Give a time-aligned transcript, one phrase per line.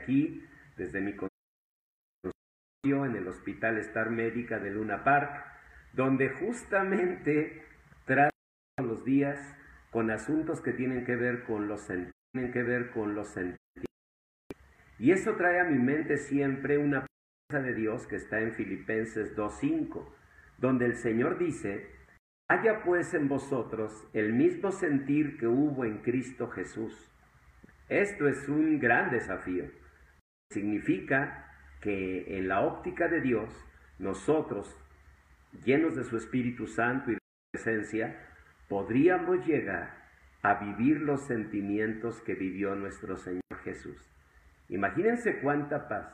[0.00, 0.44] aquí,
[0.76, 5.44] desde mi consultorio en el Hospital Star Médica de Luna Park,
[5.92, 7.62] donde justamente
[8.06, 8.30] trato
[8.82, 9.38] los días
[9.90, 11.82] con asuntos que tienen que ver con los
[12.34, 13.58] tienen sentidos.
[14.98, 17.06] Y eso trae a mi mente siempre una
[17.48, 20.14] promesa de Dios que está en Filipenses 2:5,
[20.58, 21.90] donde el Señor dice,
[22.48, 27.10] "Haya pues en vosotros el mismo sentir que hubo en Cristo Jesús."
[27.88, 29.64] Esto es un gran desafío.
[30.50, 31.46] Significa
[31.80, 33.48] que en la óptica de Dios,
[34.00, 34.76] nosotros,
[35.64, 38.20] llenos de su Espíritu Santo y de su presencia,
[38.68, 39.94] podríamos llegar
[40.42, 43.96] a vivir los sentimientos que vivió nuestro Señor Jesús.
[44.68, 46.06] Imagínense cuánta paz,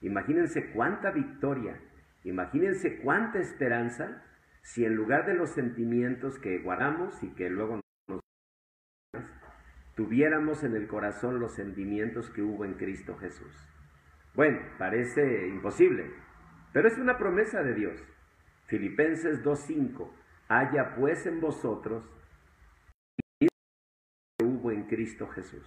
[0.00, 1.78] imagínense cuánta victoria,
[2.24, 4.24] imagínense cuánta esperanza
[4.62, 7.87] si en lugar de los sentimientos que guardamos y que luego nos
[9.98, 13.52] tuviéramos en el corazón los sentimientos que hubo en Cristo Jesús.
[14.32, 16.12] Bueno, parece imposible,
[16.72, 18.00] pero es una promesa de Dios.
[18.68, 20.08] Filipenses 2.5,
[20.46, 22.04] haya pues en vosotros
[23.40, 23.48] que
[24.44, 25.66] hubo en Cristo Jesús.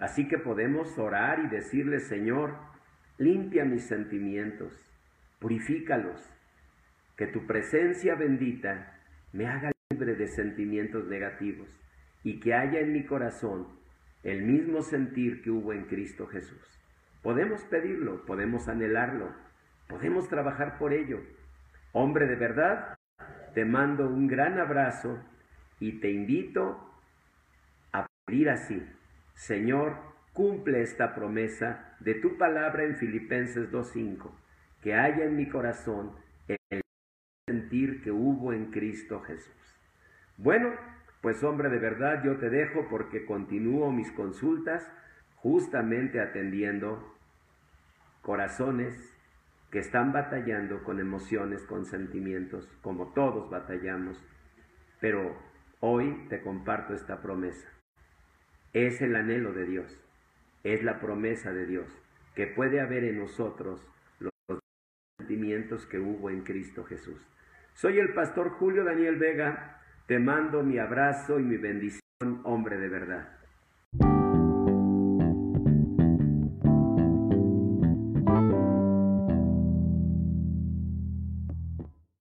[0.00, 2.56] Así que podemos orar y decirle, Señor,
[3.18, 4.72] limpia mis sentimientos,
[5.38, 6.30] purifícalos,
[7.14, 8.98] que tu presencia bendita
[9.34, 11.83] me haga libre de sentimientos negativos
[12.24, 13.68] y que haya en mi corazón
[14.24, 16.80] el mismo sentir que hubo en Cristo Jesús.
[17.22, 19.32] Podemos pedirlo, podemos anhelarlo,
[19.86, 21.20] podemos trabajar por ello.
[21.92, 22.96] Hombre de verdad,
[23.54, 25.22] te mando un gran abrazo
[25.78, 26.90] y te invito
[27.92, 28.82] a pedir así.
[29.34, 29.96] Señor,
[30.32, 34.30] cumple esta promesa de tu palabra en Filipenses 2.5,
[34.82, 36.12] que haya en mi corazón
[36.48, 36.80] el
[37.46, 39.52] sentir que hubo en Cristo Jesús.
[40.36, 40.72] Bueno,
[41.24, 44.86] pues hombre de verdad, yo te dejo porque continúo mis consultas
[45.36, 47.16] justamente atendiendo
[48.20, 48.94] corazones
[49.70, 54.22] que están batallando con emociones, con sentimientos, como todos batallamos.
[55.00, 55.34] Pero
[55.80, 57.70] hoy te comparto esta promesa.
[58.74, 59.98] Es el anhelo de Dios,
[60.62, 61.88] es la promesa de Dios,
[62.34, 63.80] que puede haber en nosotros
[64.18, 64.60] los
[65.18, 67.18] sentimientos que hubo en Cristo Jesús.
[67.72, 72.00] Soy el pastor Julio Daniel Vega te mando mi abrazo y mi bendición,
[72.44, 72.93] hombre de.